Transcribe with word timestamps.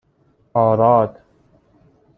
آراد 0.53 1.21